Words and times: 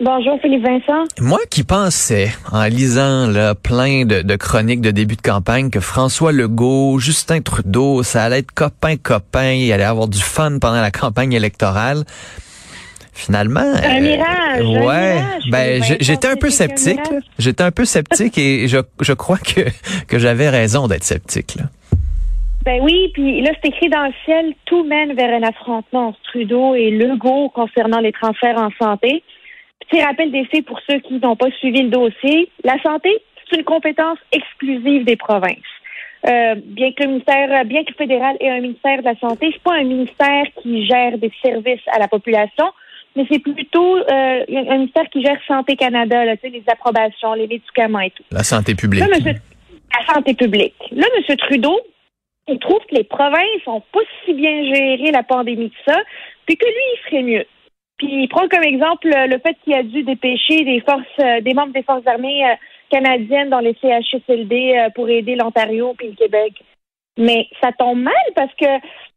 Bonjour 0.00 0.38
Philippe 0.40 0.62
Vincent. 0.64 1.04
Moi 1.20 1.40
qui 1.50 1.64
pensais, 1.64 2.28
en 2.52 2.64
lisant 2.66 3.26
là, 3.26 3.56
plein 3.56 4.04
de, 4.04 4.22
de 4.22 4.36
chroniques 4.36 4.80
de 4.80 4.92
début 4.92 5.16
de 5.16 5.22
campagne, 5.22 5.70
que 5.70 5.80
François 5.80 6.30
Legault, 6.30 7.00
Justin 7.00 7.40
Trudeau, 7.40 8.04
ça 8.04 8.22
allait 8.22 8.38
être 8.38 8.52
copain-copain, 8.52 9.54
il 9.54 9.72
allait 9.72 9.82
avoir 9.82 10.06
du 10.06 10.20
fun 10.20 10.58
pendant 10.60 10.80
la 10.80 10.92
campagne 10.92 11.32
électorale. 11.32 12.04
Finalement, 13.12 13.58
Un 13.60 14.00
mirage, 14.00 14.60
un 14.60 14.86
ouais, 14.86 15.14
mirage, 15.14 15.42
ben 15.50 15.82
j'étais 15.82 16.28
un 16.28 16.36
peu 16.36 16.50
sceptique. 16.50 17.00
mirage. 17.00 17.22
J'étais 17.40 17.64
un 17.64 17.72
peu 17.72 17.84
sceptique 17.84 18.38
et 18.38 18.68
je, 18.68 18.78
je 19.00 19.12
crois 19.12 19.38
que 19.38 19.62
que 20.06 20.20
j'avais 20.20 20.48
raison 20.48 20.86
d'être 20.86 21.02
sceptique. 21.02 21.56
Là. 21.56 21.64
Ben 22.64 22.78
oui, 22.82 23.10
puis 23.14 23.40
là, 23.42 23.50
c'est 23.60 23.70
écrit 23.70 23.88
dans 23.88 24.04
le 24.04 24.12
ciel, 24.24 24.54
tout 24.66 24.84
mène 24.84 25.14
vers 25.14 25.34
un 25.34 25.42
affrontement 25.42 26.08
entre 26.08 26.18
Trudeau 26.30 26.76
et 26.76 26.90
Legault 26.92 27.48
concernant 27.48 27.98
les 27.98 28.12
transferts 28.12 28.58
en 28.58 28.70
santé. 28.80 29.24
Petit 29.88 30.02
rappel 30.02 30.30
des 30.30 30.44
faits 30.46 30.64
pour 30.64 30.80
ceux 30.88 30.98
qui 31.00 31.14
n'ont 31.14 31.36
pas 31.36 31.50
suivi 31.58 31.82
le 31.82 31.88
dossier. 31.88 32.50
La 32.64 32.80
santé, 32.82 33.10
c'est 33.48 33.56
une 33.56 33.64
compétence 33.64 34.18
exclusive 34.32 35.04
des 35.04 35.16
provinces. 35.16 35.56
Euh, 36.26 36.56
bien 36.56 36.92
que 36.92 37.04
le 37.04 37.08
ministère, 37.10 37.64
bien 37.64 37.84
que 37.84 37.90
le 37.90 37.96
fédéral 37.96 38.36
ait 38.40 38.50
un 38.50 38.60
ministère 38.60 38.98
de 38.98 39.04
la 39.04 39.16
santé, 39.16 39.50
c'est 39.52 39.62
pas 39.62 39.76
un 39.76 39.84
ministère 39.84 40.44
qui 40.60 40.84
gère 40.86 41.16
des 41.16 41.32
services 41.42 41.86
à 41.86 41.98
la 41.98 42.08
population, 42.08 42.66
mais 43.14 43.24
c'est 43.30 43.38
plutôt 43.38 43.96
euh, 43.96 44.44
un 44.48 44.76
ministère 44.78 45.08
qui 45.10 45.22
gère 45.22 45.38
Santé 45.46 45.76
Canada, 45.76 46.24
là, 46.24 46.34
les 46.42 46.64
approbations, 46.66 47.34
les 47.34 47.46
médicaments 47.46 48.00
et 48.00 48.10
tout. 48.10 48.24
La 48.32 48.42
santé 48.42 48.74
publique. 48.74 49.00
Là, 49.00 49.08
monsieur, 49.08 49.34
la 49.34 50.14
santé 50.14 50.34
publique. 50.34 50.74
Là, 50.90 51.06
M. 51.16 51.36
Trudeau, 51.36 51.80
il 52.48 52.58
trouve 52.58 52.80
que 52.90 52.96
les 52.96 53.04
provinces 53.04 53.66
ont 53.66 53.82
pas 53.92 54.00
si 54.24 54.34
bien 54.34 54.64
géré 54.74 55.10
la 55.12 55.22
pandémie 55.22 55.70
que 55.70 55.92
ça, 55.92 55.98
puis 56.46 56.56
que 56.56 56.66
lui, 56.66 56.74
il 56.94 56.98
ferait 57.08 57.22
mieux. 57.22 57.46
Puis 57.98 58.22
il 58.22 58.28
prend 58.28 58.48
comme 58.48 58.62
exemple 58.62 59.08
euh, 59.12 59.26
le 59.26 59.38
fait 59.38 59.56
qu'il 59.64 59.74
a 59.74 59.82
dû 59.82 60.04
dépêcher 60.04 60.64
des 60.64 60.80
forces, 60.80 61.02
euh, 61.20 61.40
des 61.40 61.52
membres 61.52 61.72
des 61.72 61.82
forces 61.82 62.06
armées 62.06 62.44
euh, 62.44 62.54
canadiennes 62.90 63.50
dans 63.50 63.58
les 63.58 63.76
CHSLD 63.82 64.88
pour 64.94 65.08
aider 65.08 65.34
l'Ontario 65.34 65.94
puis 65.98 66.08
le 66.08 66.14
Québec. 66.14 66.54
Mais 67.18 67.48
ça 67.60 67.72
tombe 67.72 68.00
mal 68.00 68.14
parce 68.34 68.54
que 68.54 68.66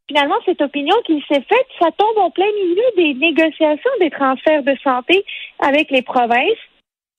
finalement, 0.08 0.36
cette 0.46 0.62
opinion 0.62 0.96
qu'il 1.06 1.22
s'est 1.24 1.46
faite, 1.48 1.68
ça 1.80 1.90
tombe 1.96 2.18
en 2.18 2.32
plein 2.32 2.52
milieu 2.64 2.84
des 2.98 3.14
négociations 3.14 3.92
des 4.02 4.10
transferts 4.10 4.64
de 4.64 4.76
santé 4.84 5.24
avec 5.60 5.90
les 5.90 6.02
provinces. 6.02 6.60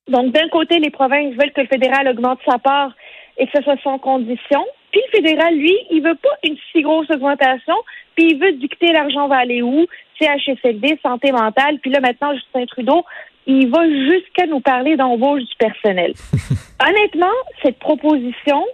Donc, 0.08 0.32
d'un 0.32 0.48
côté, 0.48 0.78
les 0.78 0.90
provinces 0.90 1.34
veulent 1.36 1.52
que 1.52 1.62
le 1.62 1.68
fédéral 1.68 2.08
augmente 2.08 2.40
sa 2.46 2.58
part 2.58 2.92
et 3.38 3.46
que 3.46 3.52
ce 3.56 3.62
soit 3.62 3.80
sans 3.82 3.98
condition. 3.98 4.66
Puis 4.92 5.00
le 5.06 5.18
fédéral, 5.18 5.54
lui, 5.54 5.76
il 5.90 6.02
veut 6.02 6.14
pas 6.14 6.36
une 6.44 6.56
si 6.70 6.82
grosse 6.82 7.10
augmentation, 7.10 7.74
puis 8.14 8.32
il 8.32 8.38
veut 8.38 8.52
dicter 8.52 8.92
l'argent 8.92 9.26
va 9.26 9.38
aller 9.38 9.62
où, 9.62 9.86
CHSLD, 10.20 10.98
santé 11.02 11.32
mentale. 11.32 11.78
Puis 11.80 11.90
là, 11.90 12.00
maintenant, 12.00 12.34
Justin 12.34 12.66
Trudeau, 12.66 13.04
il 13.46 13.70
va 13.70 13.88
jusqu'à 13.88 14.46
nous 14.46 14.60
parler 14.60 14.96
d'embauche 14.96 15.42
du 15.42 15.56
personnel. 15.58 16.12
Honnêtement, 16.86 17.34
cette 17.62 17.78
proposition, 17.78 18.64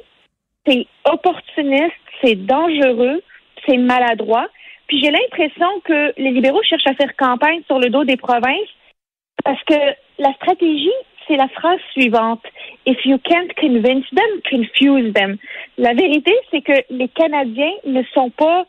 c'est 0.66 0.86
opportuniste, 1.04 1.94
c'est 2.22 2.34
dangereux, 2.34 3.22
c'est 3.66 3.76
maladroit. 3.76 4.48
Puis 4.88 5.00
j'ai 5.02 5.10
l'impression 5.10 5.68
que 5.84 6.12
les 6.16 6.30
libéraux 6.30 6.62
cherchent 6.62 6.86
à 6.86 6.94
faire 6.94 7.14
campagne 7.16 7.62
sur 7.66 7.78
le 7.78 7.90
dos 7.90 8.04
des 8.04 8.16
provinces 8.16 8.68
parce 9.44 9.62
que 9.64 9.74
la 10.18 10.32
stratégie, 10.34 10.90
c'est 11.26 11.36
la 11.36 11.48
phrase 11.48 11.80
suivante. 11.92 12.42
If 12.88 13.04
you 13.04 13.18
can't 13.18 13.54
convince 13.56 14.06
them, 14.12 14.40
confuse 14.48 15.12
them. 15.12 15.36
La 15.76 15.92
vérité, 15.92 16.32
c'est 16.50 16.62
que 16.62 16.72
les 16.88 17.08
Canadiens 17.08 17.76
ne 17.84 18.02
sont 18.14 18.30
pas 18.30 18.64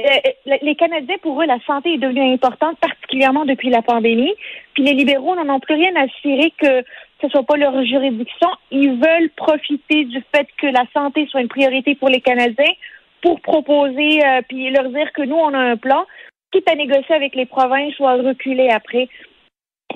euh, 0.00 0.56
les 0.62 0.74
Canadiens, 0.76 1.18
pour 1.22 1.40
eux, 1.40 1.46
la 1.46 1.60
santé 1.66 1.94
est 1.94 1.98
devenue 1.98 2.32
importante, 2.32 2.78
particulièrement 2.80 3.44
depuis 3.44 3.70
la 3.70 3.82
pandémie. 3.82 4.34
Puis 4.74 4.82
les 4.82 4.94
libéraux 4.94 5.36
n'en 5.36 5.54
ont 5.54 5.60
plus 5.60 5.74
rien 5.74 5.94
à 5.94 6.08
cirer 6.20 6.52
que 6.58 6.82
ce 7.20 7.28
soit 7.28 7.44
pas 7.44 7.56
leur 7.56 7.84
juridiction. 7.84 8.48
Ils 8.72 8.98
veulent 8.98 9.30
profiter 9.36 10.04
du 10.04 10.20
fait 10.34 10.48
que 10.58 10.66
la 10.66 10.84
santé 10.92 11.26
soit 11.30 11.42
une 11.42 11.48
priorité 11.48 11.94
pour 11.94 12.08
les 12.08 12.20
Canadiens 12.20 12.74
pour 13.22 13.40
proposer, 13.40 14.24
euh, 14.24 14.40
puis 14.48 14.70
leur 14.70 14.88
dire 14.88 15.12
que 15.12 15.22
nous, 15.22 15.36
on 15.36 15.54
a 15.54 15.58
un 15.58 15.76
plan, 15.76 16.06
quitte 16.50 16.68
à 16.68 16.74
négocier 16.74 17.14
avec 17.14 17.36
les 17.36 17.46
provinces 17.46 17.98
ou 18.00 18.06
à 18.06 18.14
reculer 18.14 18.70
après. 18.70 19.08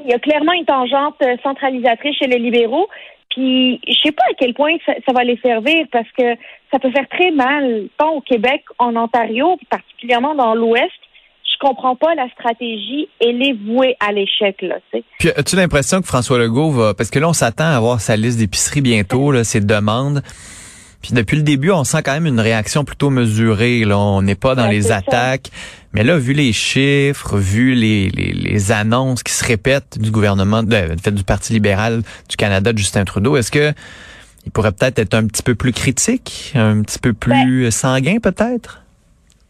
Il 0.05 0.11
y 0.11 0.15
a 0.15 0.19
clairement 0.19 0.53
une 0.53 0.67
tangente 0.67 1.17
euh, 1.23 1.37
centralisatrice 1.43 2.17
chez 2.19 2.27
les 2.27 2.39
libéraux. 2.39 2.89
Puis 3.35 3.81
je 3.87 3.99
sais 4.05 4.13
pas 4.13 4.23
à 4.31 4.35
quel 4.39 4.55
point 4.55 4.77
ça, 4.87 5.13
va 5.13 5.25
les 5.25 5.39
servir 5.45 5.87
parce 5.91 6.09
que 6.17 6.35
ça 6.73 6.79
peut 6.79 6.91
faire 6.91 7.09
très 7.09 7.33
mal, 7.33 7.89
tant 7.99 8.13
au 8.15 8.21
Québec, 8.21 8.63
en 8.79 8.95
Ontario, 8.95 9.59
particulièrement 9.69 10.35
dans 10.35 10.55
l'Ouest. 10.55 10.93
Je 11.43 11.67
comprends 11.67 11.97
pas 11.97 12.15
la 12.15 12.29
stratégie. 12.31 13.09
Elle 13.21 13.43
est 13.43 13.53
vouée 13.53 13.97
à 14.01 14.13
l'échec, 14.13 14.61
là. 14.63 14.77
Puis 15.19 15.31
as-tu 15.31 15.57
l'impression 15.57 16.01
que 16.01 16.07
François 16.07 16.39
Legault 16.39 16.71
va 16.71 16.95
parce 16.95 17.11
que 17.11 17.19
là 17.19 17.29
on 17.29 17.33
s'attend 17.33 17.65
à 17.65 17.77
avoir 17.77 18.01
sa 18.01 18.17
liste 18.17 18.39
d'épicerie 18.39 18.81
bientôt 18.81 19.33
là, 19.33 19.43
ses 19.45 19.61
demandes. 19.61 20.23
Puis 21.05 21.13
depuis 21.13 21.37
le 21.37 21.43
début, 21.43 21.71
on 21.71 21.85
sent 21.85 22.03
quand 22.03 22.15
même 22.15 22.25
une 22.25 22.41
réaction 22.41 22.83
plutôt 22.83 23.11
mesurée. 23.11 23.85
Là, 23.85 23.99
on 23.99 24.23
n'est 24.23 24.35
pas 24.37 24.55
dans 24.55 24.65
Ouais, 24.69 24.73
les 24.73 24.83
ça. 24.85 24.97
attaques. 24.97 25.51
Mais 25.93 26.03
là, 26.03 26.17
vu 26.17 26.33
les 26.33 26.55
chiffres, 26.55 27.37
vu 27.37 27.75
les, 27.75 28.09
les, 28.09 28.33
les 28.33 28.73
annonces 28.73 29.23
qui 29.23 29.35
se 29.35 29.45
répètent 29.45 29.99
du 30.01 30.11
gouvernement, 30.11 30.63
de, 30.63 30.75
fait, 31.03 31.11
du 31.15 31.23
Parti 31.23 31.53
libéral 31.53 32.01
du 32.31 32.37
Canada, 32.37 32.73
de 32.73 32.79
Justin 32.79 33.05
Trudeau, 33.05 33.37
est-ce 33.37 33.51
que 33.51 33.75
il 34.47 34.51
pourrait 34.51 34.73
peut-être 34.73 34.99
être 34.99 35.13
un 35.13 35.27
petit 35.27 35.43
peu 35.43 35.55
plus 35.55 35.73
critique, 35.73 36.53
un 36.55 36.81
petit 36.81 36.99
peu 36.99 37.13
plus 37.13 37.71
sanguin, 37.71 38.17
peut-être? 38.23 38.81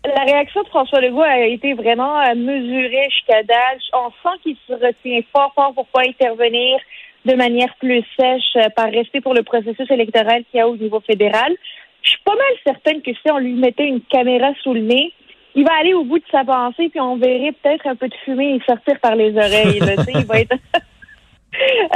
La 0.04 0.24
réaction 0.24 0.62
de 0.64 0.68
François 0.68 1.00
Legault 1.00 1.22
a 1.22 1.46
été 1.46 1.72
vraiment 1.74 2.20
euh, 2.20 2.34
mesurée 2.34 3.08
jusqu'à 3.10 3.42
date. 3.44 3.78
On 3.92 4.10
sent 4.22 4.36
qu'il 4.42 4.56
se 4.66 4.72
retient 4.72 5.20
fort, 5.32 5.52
fort 5.54 5.72
pour 5.72 5.86
pas 5.86 6.02
intervenir 6.06 6.78
de 7.24 7.34
manière 7.34 7.74
plus 7.80 8.02
sèche 8.18 8.56
euh, 8.56 8.68
par 8.76 8.90
respect 8.90 9.20
pour 9.20 9.34
le 9.34 9.42
processus 9.42 9.90
électoral 9.90 10.44
qu'il 10.50 10.58
y 10.58 10.60
a 10.60 10.68
au 10.68 10.76
niveau 10.76 11.00
fédéral. 11.00 11.54
Je 12.02 12.10
suis 12.10 12.20
pas 12.24 12.34
mal 12.34 12.54
certaine 12.66 13.02
que 13.02 13.12
si 13.12 13.32
on 13.32 13.38
lui 13.38 13.54
mettait 13.54 13.86
une 13.86 14.02
caméra 14.02 14.52
sous 14.62 14.74
le 14.74 14.80
nez, 14.80 15.12
il 15.54 15.64
va 15.64 15.72
aller 15.80 15.94
au 15.94 16.04
bout 16.04 16.18
de 16.18 16.24
sa 16.30 16.44
pensée, 16.44 16.88
puis 16.88 17.00
on 17.00 17.16
verrait 17.16 17.52
peut-être 17.62 17.86
un 17.86 17.94
peu 17.94 18.08
de 18.08 18.14
fumée 18.24 18.60
sortir 18.66 18.98
par 19.00 19.14
les 19.14 19.34
oreilles. 19.36 19.78
Là, 19.80 19.94
il 20.14 20.26
va 20.26 20.40
être... 20.40 20.56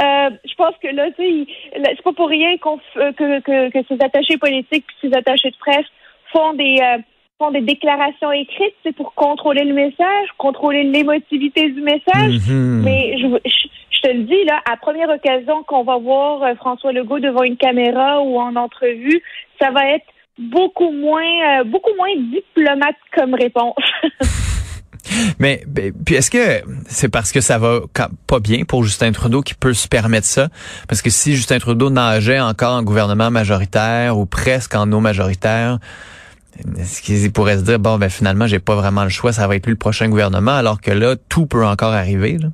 Euh, 0.01 0.29
je 0.45 0.55
pense 0.55 0.73
que 0.81 0.87
là, 0.87 1.11
tu 1.11 1.45
c'est 1.73 2.01
pas 2.01 2.13
pour 2.13 2.29
rien 2.29 2.57
qu'on 2.59 2.77
f- 2.77 2.81
euh, 2.95 3.11
que, 3.11 3.41
que, 3.41 3.69
que 3.69 3.85
ces 3.89 4.01
attachés 4.01 4.37
politiques 4.37 4.85
ces 5.01 5.13
attachés 5.13 5.51
de 5.51 5.57
presse 5.57 5.85
font 6.31 6.53
des 6.53 6.77
euh, 6.81 6.97
font 7.39 7.51
des 7.51 7.59
déclarations 7.59 8.31
écrites, 8.31 8.75
c'est 8.83 8.95
pour 8.95 9.13
contrôler 9.15 9.65
le 9.65 9.73
message, 9.73 10.29
contrôler 10.37 10.83
l'émotivité 10.83 11.69
du 11.69 11.81
message. 11.81 12.39
Mhm. 12.47 12.83
Mais 12.85 13.17
je, 13.17 13.27
je, 13.27 13.67
je 14.01 14.09
te 14.09 14.13
le 14.13 14.23
dis, 14.23 14.45
là, 14.45 14.61
à 14.71 14.77
première 14.77 15.09
occasion 15.09 15.63
qu'on 15.63 15.83
va 15.83 15.97
voir 15.97 16.43
euh, 16.43 16.55
François 16.55 16.91
Legault 16.91 17.19
devant 17.19 17.43
une 17.43 17.57
caméra 17.57 18.21
ou 18.21 18.37
en 18.39 18.55
entrevue, 18.55 19.21
ça 19.59 19.71
va 19.71 19.87
être 19.89 20.05
beaucoup 20.37 20.91
moins, 20.91 21.59
euh, 21.59 21.63
beaucoup 21.65 21.93
moins 21.97 22.09
diplomate 22.31 22.95
comme 23.15 23.33
réponse. 23.33 23.75
Mais 25.39 25.63
ben, 25.67 25.91
puis 26.05 26.15
est-ce 26.15 26.29
que 26.29 26.61
c'est 26.87 27.09
parce 27.09 27.31
que 27.31 27.41
ça 27.41 27.57
va 27.57 27.79
pas 28.27 28.39
bien 28.39 28.63
pour 28.63 28.83
Justin 28.83 29.11
Trudeau 29.11 29.41
qui 29.41 29.53
peut 29.53 29.73
se 29.73 29.87
permettre 29.87 30.27
ça? 30.27 30.49
Parce 30.87 31.01
que 31.01 31.09
si 31.09 31.35
Justin 31.35 31.59
Trudeau 31.59 31.89
nageait 31.89 32.39
encore 32.39 32.75
en 32.75 32.83
gouvernement 32.83 33.31
majoritaire 33.31 34.17
ou 34.17 34.25
presque 34.25 34.75
en 34.75 34.91
eau 34.91 34.99
majoritaire, 34.99 35.79
est-ce 36.77 37.01
qu'il 37.01 37.31
pourrait 37.31 37.57
se 37.57 37.63
dire 37.63 37.79
bon 37.79 37.97
ben 37.97 38.09
finalement 38.09 38.45
j'ai 38.45 38.59
pas 38.59 38.75
vraiment 38.75 39.03
le 39.03 39.09
choix, 39.09 39.33
ça 39.33 39.47
va 39.47 39.55
être 39.55 39.65
lui 39.65 39.73
le 39.73 39.79
prochain 39.79 40.09
gouvernement 40.09 40.55
alors 40.55 40.79
que 40.79 40.91
là 40.91 41.15
tout 41.29 41.45
peut 41.47 41.65
encore 41.65 41.93
arriver 41.93 42.37
là? 42.37 42.49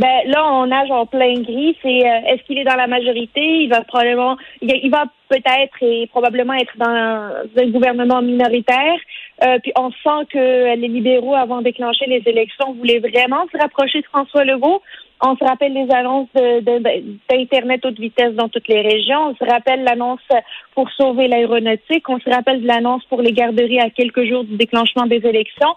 Ben 0.00 0.22
là, 0.24 0.50
on 0.50 0.66
nage 0.66 0.90
en 0.90 1.04
plein 1.04 1.34
gris. 1.42 1.76
C'est 1.82 2.08
euh, 2.08 2.28
est-ce 2.28 2.42
qu'il 2.44 2.56
est 2.56 2.64
dans 2.64 2.74
la 2.74 2.86
majorité? 2.86 3.42
Il 3.64 3.68
va 3.68 3.82
probablement, 3.82 4.38
il, 4.62 4.90
va 4.90 5.04
peut-être 5.28 5.76
et 5.82 6.06
probablement 6.06 6.54
être 6.54 6.72
dans 6.78 7.34
un 7.62 7.66
gouvernement 7.66 8.22
minoritaire. 8.22 8.98
Euh, 9.44 9.58
puis 9.62 9.72
on 9.78 9.90
sent 9.90 10.24
que 10.32 10.74
les 10.74 10.88
libéraux, 10.88 11.34
avant 11.34 11.58
de 11.58 11.64
déclencher 11.64 12.06
les 12.06 12.22
élections, 12.24 12.72
voulaient 12.72 13.00
vraiment 13.00 13.44
se 13.52 13.58
rapprocher 13.58 14.00
de 14.00 14.06
François 14.06 14.44
Legault. 14.44 14.80
On 15.22 15.36
se 15.36 15.44
rappelle 15.44 15.74
les 15.74 15.92
annonces 15.92 16.32
de- 16.34 17.12
d'Internet 17.28 17.84
haute 17.84 18.00
vitesse 18.00 18.32
dans 18.32 18.48
toutes 18.48 18.68
les 18.68 18.80
régions. 18.80 19.32
On 19.32 19.34
se 19.34 19.44
rappelle 19.44 19.84
l'annonce 19.84 20.26
pour 20.74 20.90
sauver 20.92 21.28
l'aéronautique. 21.28 22.08
On 22.08 22.18
se 22.20 22.30
rappelle 22.30 22.62
de 22.62 22.66
l'annonce 22.66 23.04
pour 23.04 23.20
les 23.20 23.32
garderies 23.32 23.80
à 23.80 23.90
quelques 23.90 24.24
jours 24.24 24.44
du 24.44 24.56
déclenchement 24.56 25.04
des 25.04 25.20
élections. 25.26 25.74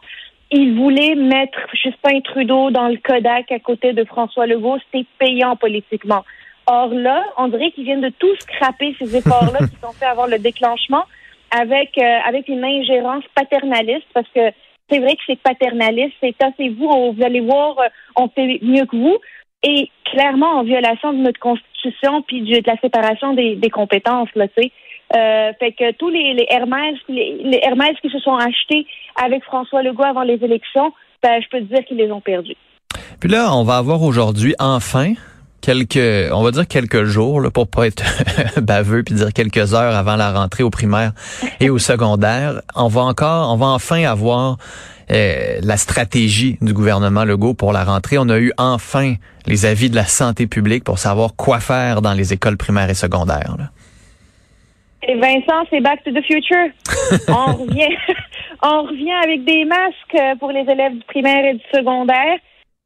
Il 0.55 0.77
voulait 0.77 1.15
mettre 1.15 1.57
Justin 1.73 2.21
Trudeau 2.21 2.69
dans 2.69 2.87
le 2.87 2.97
Kodak 2.97 3.51
à 3.51 3.57
côté 3.57 3.93
de 3.93 4.03
François 4.03 4.45
Legault. 4.45 4.77
C'était 4.85 5.07
payant 5.17 5.55
politiquement. 5.55 6.23
Or 6.67 6.93
là, 6.93 7.25
on 7.37 7.47
dirait 7.47 7.71
qu'ils 7.71 7.85
viennent 7.85 8.01
de 8.01 8.13
tout 8.19 8.35
scraper 8.39 8.95
ces 8.99 9.15
efforts-là 9.17 9.67
qui 9.67 9.75
sont 9.81 9.91
faits 9.93 10.09
avant 10.09 10.27
le 10.27 10.37
déclenchement 10.37 11.05
avec 11.49 11.97
euh, 11.97 12.19
avec 12.27 12.47
une 12.49 12.63
ingérence 12.63 13.23
paternaliste 13.33 14.05
parce 14.13 14.27
que 14.29 14.51
c'est 14.89 14.99
vrai 14.99 15.15
que 15.15 15.21
c'est 15.25 15.39
paternaliste, 15.39 16.13
c'est 16.21 16.35
c'est 16.39 16.69
vous, 16.69 17.13
vous 17.13 17.23
allez 17.23 17.39
voir, 17.39 17.79
euh, 17.79 17.87
on 18.15 18.27
fait 18.29 18.59
mieux 18.61 18.85
que 18.85 18.95
vous, 18.95 19.17
et 19.63 19.89
clairement 20.05 20.59
en 20.59 20.63
violation 20.63 21.13
de 21.13 21.17
notre 21.17 21.39
constitution 21.39 22.21
puis 22.21 22.41
de 22.41 22.61
la 22.65 22.77
séparation 22.77 23.33
des, 23.33 23.69
compétences, 23.71 24.29
là, 24.35 24.47
tu 24.49 24.63
sais. 24.63 24.71
Euh, 25.15 25.51
fait 25.59 25.73
que 25.73 25.91
tous 25.93 26.09
les, 26.09 26.33
les 26.33 26.47
Hermès, 26.49 26.95
les, 27.07 27.59
Hermès 27.61 27.95
qui 28.01 28.09
se 28.09 28.19
sont 28.19 28.35
achetés 28.35 28.87
avec 29.23 29.43
François 29.43 29.83
Legault 29.83 30.03
avant 30.03 30.23
les 30.23 30.43
élections, 30.43 30.91
ben, 31.21 31.41
je 31.41 31.47
peux 31.49 31.59
te 31.59 31.73
dire 31.73 31.85
qu'ils 31.85 31.97
les 31.97 32.11
ont 32.11 32.21
perdus. 32.21 32.57
Puis 33.19 33.29
là, 33.29 33.55
on 33.55 33.63
va 33.63 33.77
avoir 33.77 34.01
aujourd'hui 34.01 34.55
enfin 34.59 35.13
quelques, 35.61 36.31
on 36.31 36.43
va 36.43 36.51
dire 36.51 36.67
quelques 36.67 37.03
jours, 37.03 37.41
là, 37.41 37.51
pour 37.51 37.67
pas 37.67 37.87
être 37.87 38.03
baveux, 38.61 39.03
puis 39.03 39.15
dire 39.15 39.31
quelques 39.33 39.73
heures 39.73 39.95
avant 39.95 40.15
la 40.15 40.33
rentrée 40.33 40.63
au 40.63 40.69
primaire 40.69 41.13
et 41.59 41.69
au 41.69 41.77
secondaire. 41.77 42.61
On 42.75 42.87
va 42.87 43.01
encore, 43.01 43.51
on 43.53 43.55
va 43.55 43.67
enfin 43.67 44.03
avoir 44.03 44.57
euh, 45.11 45.59
la 45.61 45.77
stratégie 45.77 46.57
du 46.61 46.73
gouvernement 46.73 47.23
Legault 47.23 47.53
pour 47.53 47.71
la 47.71 47.83
rentrée. 47.83 48.17
On 48.17 48.29
a 48.29 48.39
eu 48.39 48.51
enfin 48.57 49.15
les 49.45 49.65
avis 49.65 49.89
de 49.89 49.95
la 49.95 50.05
santé 50.05 50.47
publique 50.47 50.83
pour 50.83 50.97
savoir 50.97 51.35
quoi 51.35 51.59
faire 51.59 52.01
dans 52.01 52.13
les 52.13 52.33
écoles 52.33 52.57
primaires 52.57 52.89
et 52.89 52.95
secondaires. 52.95 53.57
Et 55.07 55.15
Vincent, 55.15 55.65
c'est 55.69 55.81
Back 55.81 56.03
to 56.03 56.11
the 56.11 56.23
Future. 56.23 56.69
on 57.29 57.55
revient, 57.63 57.95
on 58.63 58.83
revient 58.83 59.13
avec 59.23 59.43
des 59.43 59.65
masques 59.65 60.39
pour 60.39 60.51
les 60.51 60.61
élèves 60.61 60.93
du 60.93 61.03
primaire 61.05 61.45
et 61.45 61.53
du 61.53 61.63
secondaire. 61.73 62.37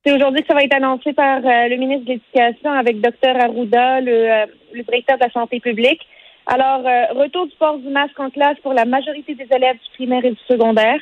C'est 0.06 0.14
aujourd'hui 0.14 0.42
que 0.42 0.48
ça 0.48 0.54
va 0.54 0.64
être 0.64 0.76
annoncé 0.76 1.14
par 1.14 1.38
euh, 1.38 1.68
le 1.68 1.76
ministre 1.76 2.06
de 2.06 2.12
l'Éducation 2.14 2.72
avec 2.72 3.02
Dr 3.02 3.36
Arruda, 3.40 3.98
euh, 3.98 4.46
le, 4.74 4.84
directeur 4.84 5.18
de 5.18 5.24
la 5.24 5.32
santé 5.32 5.60
publique. 5.60 6.02
Alors, 6.46 6.82
retour 7.16 7.46
du 7.48 7.56
port 7.60 7.78
du 7.78 7.90
masque 7.90 8.18
en 8.20 8.30
classe 8.30 8.58
pour 8.64 8.74
la 8.74 8.86
majorité 8.86 9.36
des 9.36 9.48
élèves 9.54 9.76
du 9.76 9.90
primaire 9.96 10.24
et 10.24 10.32
du 10.32 10.40
secondaire. 10.48 11.00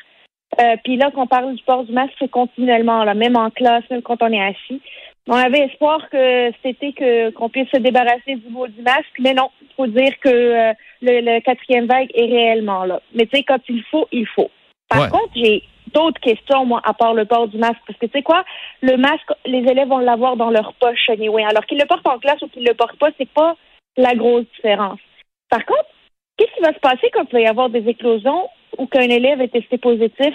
Euh, 0.60 0.76
puis 0.84 0.96
là, 0.96 1.12
qu'on 1.12 1.28
parle 1.28 1.54
du 1.56 1.64
port 1.64 1.84
du 1.84 1.92
masque, 1.92 2.14
c'est 2.20 2.32
continuellement, 2.32 3.04
là, 3.04 3.14
même 3.14 3.36
en 3.36 3.50
classe, 3.50 3.84
même 3.90 4.02
quand 4.02 4.22
on 4.22 4.32
est 4.32 4.42
assis. 4.42 4.82
On 5.28 5.34
avait 5.34 5.66
espoir 5.66 6.08
que 6.10 6.52
c'était 6.62 6.94
que 6.94 7.32
qu'on 7.32 7.50
puisse 7.50 7.70
se 7.70 7.80
débarrasser 7.80 8.36
du 8.36 8.50
mot 8.50 8.68
du 8.68 8.82
masque, 8.82 9.18
mais 9.20 9.34
non, 9.34 9.50
il 9.62 9.74
faut 9.76 9.88
dire 9.88 10.20
que 10.20 10.30
euh, 10.30 10.74
le, 11.02 11.40
quatrième 11.40 11.88
vague 11.88 12.12
est 12.14 12.26
réellement 12.26 12.86
là. 12.86 13.02
Mais 13.14 13.26
tu 13.26 13.38
sais, 13.38 13.44
quand 13.44 13.60
il 13.68 13.84
faut, 13.90 14.08
il 14.12 14.28
faut. 14.28 14.52
Par 14.88 15.10
contre, 15.10 15.32
j'ai 15.36 15.64
d'autres 15.94 16.22
questions, 16.22 16.66
moi, 16.66 16.80
à 16.84 16.94
part 16.94 17.16
le 17.16 17.26
port 17.26 17.48
du 17.48 17.58
masque, 17.58 17.82
parce 17.88 17.98
que 17.98 18.06
tu 18.06 18.12
sais 18.12 18.22
quoi, 18.22 18.44
le 18.82 18.98
masque, 18.98 19.32
les 19.46 19.60
élèves 19.60 19.88
vont 19.88 19.98
l'avoir 19.98 20.36
dans 20.36 20.52
leur 20.52 20.74
poche 20.74 21.10
anyway. 21.10 21.44
Alors 21.44 21.66
qu'ils 21.66 21.80
le 21.80 21.88
portent 21.88 22.08
en 22.08 22.20
classe 22.20 22.42
ou 22.44 22.48
qu'ils 22.48 22.66
le 22.66 22.76
portent 22.76 23.00
pas, 23.00 23.10
c'est 23.18 23.30
pas 23.30 23.56
la 23.98 24.14
grosse 24.14 24.46
différence. 24.56 25.00
Par 25.50 25.66
contre, 25.66 25.86
qu'est-ce 26.38 26.54
qui 26.54 26.62
va 26.62 26.74
se 26.74 26.80
passer 26.80 27.10
quand 27.14 27.26
il 27.32 27.34
va 27.34 27.42
y 27.42 27.48
avoir 27.48 27.70
des 27.70 27.88
éclosions 27.88 28.48
ou 28.78 28.88
qu'un 28.88 29.10
élève 29.10 29.42
est 29.42 29.50
testé 29.50 29.78
positif, 29.78 30.34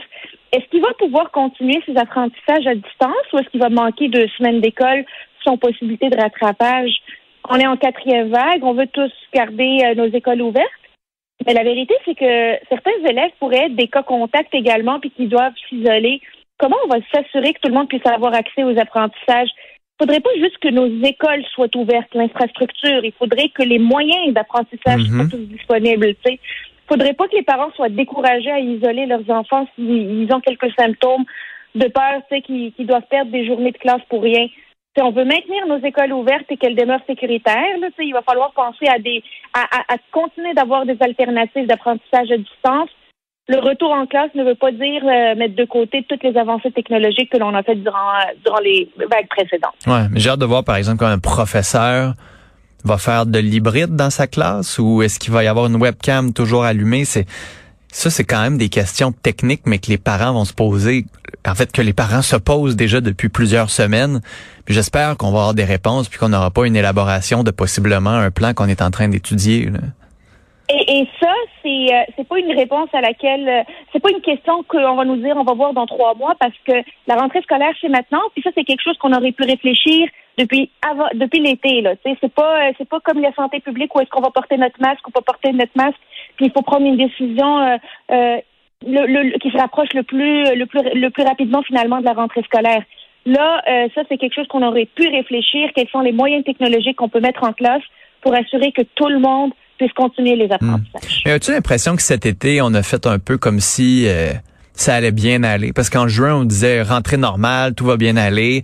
est-ce 0.52 0.64
qu'il 0.70 0.80
va 0.80 0.92
pouvoir 0.98 1.30
continuer 1.30 1.80
ses 1.86 1.96
apprentissages 1.96 2.66
à 2.66 2.74
distance 2.74 3.32
ou 3.32 3.38
est-ce 3.38 3.48
qu'il 3.50 3.60
va 3.60 3.68
manquer 3.68 4.08
deux 4.08 4.26
semaines 4.38 4.60
d'école 4.60 5.04
sans 5.44 5.56
possibilité 5.56 6.10
de 6.10 6.20
rattrapage? 6.20 6.92
On 7.48 7.56
est 7.56 7.66
en 7.66 7.76
quatrième 7.76 8.30
vague, 8.30 8.62
on 8.62 8.74
veut 8.74 8.88
tous 8.88 9.12
garder 9.32 9.80
euh, 9.84 9.94
nos 9.94 10.06
écoles 10.06 10.42
ouvertes. 10.42 10.68
Mais 11.46 11.54
la 11.54 11.62
vérité, 11.62 11.94
c'est 12.04 12.14
que 12.14 12.58
certains 12.68 13.08
élèves 13.08 13.30
pourraient 13.38 13.66
être 13.66 13.76
des 13.76 13.88
cas 13.88 14.02
contacts 14.02 14.54
également 14.54 15.00
puis 15.00 15.10
qui 15.10 15.26
doivent 15.26 15.54
s'isoler. 15.68 16.20
Comment 16.58 16.76
on 16.84 16.88
va 16.88 16.98
s'assurer 17.14 17.54
que 17.54 17.60
tout 17.60 17.68
le 17.68 17.74
monde 17.74 17.88
puisse 17.88 18.06
avoir 18.06 18.34
accès 18.34 18.62
aux 18.62 18.78
apprentissages? 18.78 19.48
Il 19.48 20.04
ne 20.04 20.06
faudrait 20.06 20.20
pas 20.20 20.34
juste 20.38 20.58
que 20.58 20.68
nos 20.68 20.86
écoles 21.04 21.44
soient 21.54 21.74
ouvertes, 21.76 22.14
l'infrastructure. 22.14 23.04
Il 23.04 23.12
faudrait 23.12 23.48
que 23.48 23.62
les 23.62 23.78
moyens 23.78 24.34
d'apprentissage 24.34 25.02
soient 25.02 25.24
mm-hmm. 25.24 25.30
tous 25.30 25.46
disponibles 25.56 26.14
faudrait 26.90 27.14
pas 27.14 27.28
que 27.28 27.36
les 27.36 27.42
parents 27.42 27.70
soient 27.76 27.88
découragés 27.88 28.50
à 28.50 28.58
isoler 28.58 29.06
leurs 29.06 29.28
enfants 29.30 29.66
s'ils 29.74 30.28
ont 30.32 30.40
quelques 30.40 30.72
symptômes 30.78 31.24
de 31.76 31.86
peur, 31.86 32.20
tu 32.28 32.36
sais, 32.36 32.42
qu'ils 32.42 32.86
doivent 32.86 33.06
perdre 33.08 33.30
des 33.30 33.46
journées 33.46 33.70
de 33.70 33.78
classe 33.78 34.02
pour 34.08 34.22
rien. 34.22 34.48
Si 34.96 35.02
on 35.02 35.12
veut 35.12 35.24
maintenir 35.24 35.66
nos 35.68 35.78
écoles 35.78 36.12
ouvertes 36.12 36.46
et 36.50 36.56
qu'elles 36.56 36.74
demeurent 36.74 37.04
sécuritaires, 37.06 37.78
là, 37.80 37.88
il 38.00 38.12
va 38.12 38.22
falloir 38.22 38.52
penser 38.52 38.88
à 38.88 38.98
des 38.98 39.22
à, 39.54 39.96
continuer 40.10 40.52
d'avoir 40.54 40.84
des 40.84 40.96
alternatives 41.00 41.68
d'apprentissage 41.68 42.32
à 42.32 42.36
distance. 42.36 42.90
Le 43.48 43.58
retour 43.58 43.92
en 43.92 44.06
classe 44.06 44.34
ne 44.34 44.42
veut 44.42 44.56
pas 44.56 44.72
dire 44.72 45.02
euh, 45.04 45.34
mettre 45.36 45.54
de 45.54 45.64
côté 45.64 46.04
toutes 46.08 46.22
les 46.24 46.36
avancées 46.36 46.72
technologiques 46.72 47.30
que 47.30 47.38
l'on 47.38 47.54
a 47.54 47.62
faites 47.62 47.82
durant 47.82 48.12
durant 48.44 48.58
les 48.58 48.90
vagues 48.96 49.28
précédentes. 49.28 49.74
Ouais, 49.86 50.08
mais 50.10 50.18
j'ai 50.18 50.30
hâte 50.30 50.40
de 50.40 50.44
voir 50.44 50.64
par 50.64 50.76
exemple 50.76 50.98
quand 50.98 51.06
un 51.06 51.18
professeur 51.18 52.14
va 52.84 52.98
faire 52.98 53.26
de 53.26 53.38
l'hybride 53.38 53.96
dans 53.96 54.10
sa 54.10 54.26
classe 54.26 54.78
ou 54.78 55.02
est-ce 55.02 55.18
qu'il 55.18 55.32
va 55.32 55.44
y 55.44 55.46
avoir 55.46 55.66
une 55.66 55.76
webcam 55.76 56.32
toujours 56.32 56.64
allumée? 56.64 57.04
C'est 57.04 57.26
ça, 57.92 58.08
c'est 58.08 58.24
quand 58.24 58.40
même 58.40 58.56
des 58.56 58.68
questions 58.68 59.12
techniques, 59.12 59.62
mais 59.66 59.78
que 59.78 59.88
les 59.88 59.98
parents 59.98 60.32
vont 60.32 60.44
se 60.44 60.54
poser. 60.54 61.04
En 61.46 61.54
fait, 61.54 61.72
que 61.72 61.82
les 61.82 61.92
parents 61.92 62.22
se 62.22 62.36
posent 62.36 62.76
déjà 62.76 63.00
depuis 63.00 63.28
plusieurs 63.28 63.70
semaines. 63.70 64.20
J'espère 64.68 65.16
qu'on 65.16 65.32
va 65.32 65.38
avoir 65.38 65.54
des 65.54 65.64
réponses, 65.64 66.08
puis 66.08 66.18
qu'on 66.18 66.28
n'aura 66.28 66.50
pas 66.50 66.66
une 66.66 66.76
élaboration 66.76 67.42
de 67.42 67.50
possiblement 67.50 68.10
un 68.10 68.30
plan 68.30 68.54
qu'on 68.54 68.68
est 68.68 68.82
en 68.82 68.90
train 68.90 69.08
d'étudier. 69.08 69.70
Et, 70.68 71.00
et, 71.00 71.08
ça, 71.18 71.32
c'est 71.62 71.92
euh, 71.92 72.02
c'est 72.16 72.28
pas 72.28 72.38
une 72.38 72.56
réponse 72.56 72.88
à 72.92 73.00
laquelle 73.00 73.48
euh, 73.48 73.62
c'est 73.92 74.00
pas 74.00 74.10
une 74.10 74.20
question 74.20 74.62
qu'on 74.68 74.94
va 74.94 75.04
nous 75.04 75.16
dire 75.16 75.34
on 75.36 75.42
va 75.42 75.54
voir 75.54 75.72
dans 75.72 75.86
trois 75.86 76.14
mois 76.14 76.34
parce 76.38 76.54
que 76.64 76.74
la 77.08 77.16
rentrée 77.16 77.42
scolaire 77.42 77.74
c'est 77.80 77.88
maintenant. 77.88 78.22
Puis 78.34 78.42
ça, 78.42 78.50
c'est 78.54 78.62
quelque 78.62 78.82
chose 78.82 78.96
qu'on 78.98 79.12
aurait 79.12 79.32
pu 79.32 79.42
réfléchir 79.42 80.06
depuis 80.40 80.70
avant, 80.88 81.08
depuis 81.14 81.40
l'été 81.40 81.82
là. 81.82 81.94
c'est 82.04 82.32
pas 82.32 82.68
euh, 82.68 82.72
c'est 82.78 82.88
pas 82.88 83.00
comme 83.00 83.20
la 83.20 83.32
santé 83.34 83.60
publique 83.60 83.94
où 83.94 84.00
est-ce 84.00 84.08
qu'on 84.10 84.22
va 84.22 84.30
porter 84.30 84.56
notre 84.56 84.80
masque 84.80 85.06
ou 85.06 85.10
pas 85.10 85.20
porter 85.20 85.52
notre 85.52 85.76
masque. 85.76 86.00
Puis 86.36 86.46
il 86.46 86.52
faut 86.52 86.62
prendre 86.62 86.86
une 86.86 86.96
décision 86.96 87.60
euh, 87.60 87.76
euh, 88.10 88.36
le, 88.86 89.38
qui 89.38 89.50
se 89.50 89.56
rapproche 89.58 89.92
le 89.94 90.02
plus 90.02 90.44
le 90.54 90.64
plus 90.66 90.80
le 90.82 91.10
plus 91.10 91.22
rapidement 91.22 91.62
finalement 91.62 92.00
de 92.00 92.06
la 92.06 92.14
rentrée 92.14 92.42
scolaire. 92.42 92.82
Là, 93.26 93.62
ça 93.94 94.00
c'est 94.08 94.16
quelque 94.16 94.34
chose 94.34 94.48
qu'on 94.48 94.66
aurait 94.66 94.86
pu 94.86 95.06
réfléchir. 95.08 95.68
Quels 95.74 95.88
sont 95.88 96.00
les 96.00 96.12
moyens 96.12 96.42
technologiques 96.42 96.96
qu'on 96.96 97.10
peut 97.10 97.20
mettre 97.20 97.44
en 97.44 97.52
place 97.52 97.82
pour 98.22 98.34
assurer 98.34 98.72
que 98.72 98.80
tout 98.94 99.08
le 99.08 99.18
monde 99.18 99.52
puisse 99.76 99.92
continuer 99.92 100.36
les 100.36 100.50
apprentissages. 100.50 101.22
Hmm. 101.26 101.28
As-tu 101.28 101.52
l'impression 101.52 101.96
que 101.96 102.02
cet 102.02 102.24
été 102.24 102.62
on 102.62 102.72
a 102.72 102.82
fait 102.82 103.06
un 103.06 103.18
peu 103.18 103.36
comme 103.36 103.60
si 103.60 104.08
ça 104.72 104.94
allait 104.94 105.12
bien 105.12 105.42
aller? 105.42 105.74
Parce 105.74 105.90
qu'en 105.90 106.08
juin 106.08 106.34
on 106.34 106.44
disait 106.44 106.80
rentrée 106.80 107.18
normale, 107.18 107.74
tout 107.74 107.84
va 107.84 107.98
bien 107.98 108.16
aller 108.16 108.62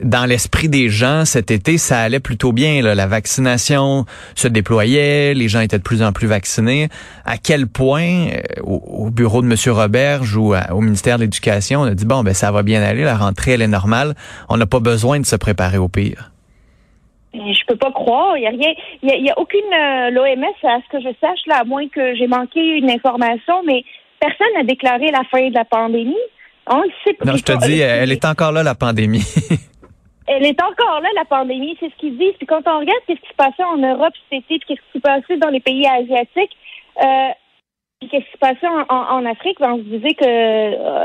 dans 0.00 0.26
l'esprit 0.26 0.68
des 0.68 0.88
gens 0.88 1.24
cet 1.24 1.50
été, 1.50 1.78
ça 1.78 2.00
allait 2.00 2.20
plutôt 2.20 2.52
bien. 2.52 2.82
La 2.82 3.06
vaccination 3.06 4.04
se 4.34 4.48
déployait, 4.48 5.34
les 5.34 5.48
gens 5.48 5.60
étaient 5.60 5.78
de 5.78 5.82
plus 5.82 6.02
en 6.02 6.12
plus 6.12 6.26
vaccinés. 6.26 6.88
À 7.24 7.36
quel 7.36 7.66
point, 7.66 8.28
euh, 8.28 8.62
au, 8.62 9.10
bureau 9.10 9.42
de 9.42 9.46
M. 9.46 9.56
Roberge 9.74 10.36
ou 10.36 10.54
au 10.54 10.80
ministère 10.80 11.16
de 11.16 11.22
l'Éducation, 11.22 11.80
on 11.80 11.84
a 11.84 11.94
dit, 11.94 12.06
bon, 12.06 12.22
ben 12.22 12.34
ça 12.34 12.52
va 12.52 12.62
bien 12.62 12.82
aller, 12.82 13.02
la 13.02 13.16
rentrée, 13.16 13.52
elle 13.52 13.62
est 13.62 13.68
normale. 13.68 14.14
On 14.48 14.56
n'a 14.56 14.66
pas 14.66 14.80
besoin 14.80 15.20
de 15.20 15.26
se 15.26 15.36
préparer 15.36 15.78
au 15.78 15.88
pire. 15.88 16.30
Je 17.34 17.66
peux 17.66 17.76
pas 17.76 17.92
croire. 17.92 18.36
Il 18.36 18.42
y 18.42 18.46
a 18.46 18.50
rien. 18.50 18.72
Il 19.02 19.24
y 19.24 19.30
a, 19.30 19.38
aucune 19.38 19.60
euh, 19.60 20.10
l'OMS 20.10 20.44
à 20.64 20.78
ce 20.80 20.96
que 20.96 21.02
je 21.02 21.14
sache 21.20 21.40
là, 21.46 21.60
à 21.60 21.64
moins 21.64 21.86
que 21.88 22.14
j'ai 22.16 22.26
manqué 22.26 22.60
une 22.60 22.90
information, 22.90 23.62
mais 23.66 23.84
personne 24.20 24.48
n'a 24.56 24.64
déclaré 24.64 25.10
la 25.10 25.22
fin 25.30 25.48
de 25.48 25.54
la 25.54 25.64
pandémie. 25.64 26.16
On 26.66 26.82
sait 27.04 27.16
Non, 27.24 27.36
je 27.36 27.42
te 27.42 27.66
dis, 27.66 27.80
elle 27.80 28.12
est 28.12 28.24
encore 28.24 28.52
là 28.52 28.62
la 28.62 28.74
pandémie. 28.74 29.24
elle 30.28 30.46
est 30.46 30.62
encore 30.62 31.00
là, 31.00 31.08
la 31.14 31.24
pandémie, 31.24 31.76
c'est 31.80 31.90
ce 31.90 31.96
qu'ils 31.96 32.18
disent. 32.18 32.34
Puis 32.36 32.46
quand 32.46 32.62
on 32.66 32.80
regarde 32.80 33.00
ce 33.08 33.14
qui 33.14 33.28
se 33.28 33.34
passait 33.36 33.64
en 33.64 33.78
Europe 33.78 34.14
cet 34.30 34.44
été, 34.44 34.58
puis 34.58 34.68
qu'est-ce 34.68 34.92
qui 34.92 34.98
se 34.98 35.00
passait 35.00 35.36
dans 35.38 35.48
les 35.48 35.60
pays 35.60 35.86
asiatiques, 35.86 36.56
euh, 37.02 37.28
qu'est-ce 38.00 38.24
qui 38.24 38.32
se 38.32 38.38
passait 38.38 38.66
en, 38.88 39.26
Afrique, 39.26 39.58
ben, 39.58 39.72
on 39.72 39.78
se 39.78 39.82
disait 39.82 40.14
que 40.14 40.24
euh, 40.24 41.04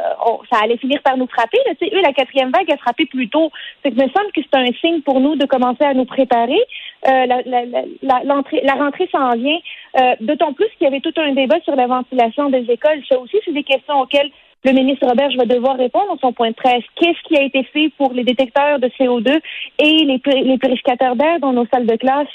ça 0.51 0.59
allait 0.61 0.77
finir 0.77 1.01
par 1.01 1.17
nous 1.17 1.27
frapper. 1.27 1.57
Là. 1.65 1.73
Eux, 1.81 2.01
la 2.01 2.13
quatrième 2.13 2.51
vague 2.51 2.71
a 2.71 2.77
frappé 2.77 3.05
plus 3.05 3.29
tôt. 3.29 3.51
C'est 3.81 3.91
que 3.91 3.95
me 3.95 4.09
semble 4.09 4.31
que 4.33 4.41
c'est 4.41 4.59
un 4.59 4.71
signe 4.79 5.01
pour 5.01 5.19
nous 5.19 5.35
de 5.35 5.45
commencer 5.45 5.83
à 5.83 5.93
nous 5.93 6.05
préparer. 6.05 6.59
Euh, 7.07 7.25
la, 7.25 7.41
la, 7.45 7.65
la, 7.65 8.21
la, 8.23 8.73
rentrée 8.75 9.09
s'en 9.11 9.31
vient. 9.31 9.59
Euh, 9.99 10.15
d'autant 10.21 10.53
plus 10.53 10.67
qu'il 10.77 10.85
y 10.85 10.87
avait 10.87 11.01
tout 11.01 11.13
un 11.17 11.33
débat 11.33 11.59
sur 11.61 11.75
la 11.75 11.87
ventilation 11.87 12.49
des 12.49 12.69
écoles. 12.69 13.01
Ça 13.09 13.19
aussi, 13.19 13.37
c'est 13.43 13.53
des 13.53 13.63
questions 13.63 13.99
auxquelles 14.01 14.31
le 14.63 14.71
ministre 14.71 15.07
Robert 15.07 15.29
va 15.37 15.45
devoir 15.45 15.77
répondre 15.77 16.13
à 16.13 16.17
son 16.21 16.33
point 16.33 16.49
de 16.49 16.55
presse. 16.55 16.83
Qu'est-ce 16.95 17.21
qui 17.27 17.37
a 17.37 17.43
été 17.43 17.63
fait 17.65 17.91
pour 17.97 18.13
les 18.13 18.23
détecteurs 18.23 18.79
de 18.79 18.87
CO2 18.99 19.39
et 19.79 20.05
les, 20.05 20.21
les 20.43 20.57
purificateurs 20.57 21.15
d'air 21.15 21.39
dans 21.39 21.53
nos 21.53 21.65
salles 21.73 21.87
de 21.87 21.95
classe? 21.95 22.27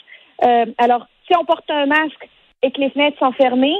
Euh, 0.44 0.66
alors, 0.78 1.06
si 1.26 1.36
on 1.38 1.44
porte 1.44 1.68
un 1.70 1.86
masque 1.86 2.28
et 2.62 2.70
que 2.70 2.80
les 2.80 2.90
fenêtres 2.90 3.18
sont 3.18 3.32
fermées, 3.32 3.76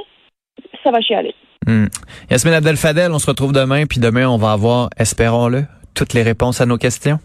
ça 0.83 0.91
va 0.91 1.01
chialer. 1.01 1.35
Hmm. 1.67 1.85
Yasmine 2.29 2.55
Abdel-Fadel, 2.55 3.11
on 3.11 3.19
se 3.19 3.27
retrouve 3.27 3.53
demain, 3.53 3.85
puis 3.85 3.99
demain, 3.99 4.27
on 4.27 4.37
va 4.37 4.53
avoir, 4.53 4.89
espérons-le, 4.97 5.65
toutes 5.93 6.13
les 6.13 6.23
réponses 6.23 6.61
à 6.61 6.65
nos 6.65 6.77
questions. 6.77 7.19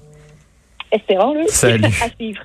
Espérons-le. 0.93 1.47
Salut. 1.49 1.85
à 2.03 2.09
suivre. 2.11 2.43